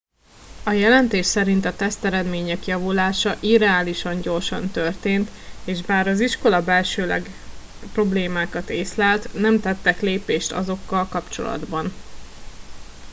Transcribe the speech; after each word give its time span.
a 0.63 0.71
jelentés 0.71 1.25
szerint 1.25 1.65
a 1.65 1.75
teszteredmények 1.75 2.65
javulása 2.65 3.35
irreálisan 3.41 4.21
gyorsan 4.21 4.69
történt 4.69 5.29
és 5.65 5.81
bár 5.81 6.07
az 6.07 6.19
iskola 6.19 6.63
belsőleg 6.63 7.29
problémákat 7.93 8.69
észlelt 8.69 9.33
nem 9.33 9.59
tettek 9.59 10.01
lépéseket 10.01 10.57
azokkal 10.57 11.07
kapcsolatban 11.07 11.93